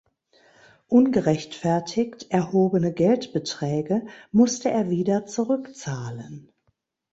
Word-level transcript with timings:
Ungerechtfertigt 0.87 2.31
erhobene 2.31 2.91
Geldbeträge 2.91 4.01
musste 4.31 4.71
er 4.71 4.89
wieder 4.89 5.27
zurückzahlen. 5.27 6.51